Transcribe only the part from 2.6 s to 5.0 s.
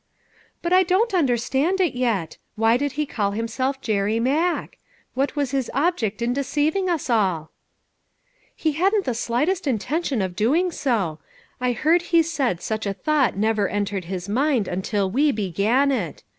did he call himself Jerry Mack?